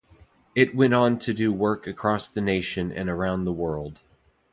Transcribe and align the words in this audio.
It 0.55 0.73
went 0.73 0.95
on 0.95 1.19
to 1.19 1.31
do 1.31 1.53
work 1.53 1.85
across 1.85 2.27
the 2.27 2.41
nation 2.41 2.91
and 2.91 3.07
around 3.07 3.45
the 3.45 3.53
world. 3.53 4.01